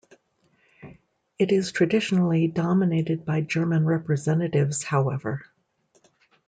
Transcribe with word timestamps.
It 1.37 1.51
is 1.51 1.71
traditionally 1.71 2.47
dominated 2.47 3.23
by 3.23 3.41
German 3.41 3.85
representatives, 3.85 4.81
however. 4.81 5.45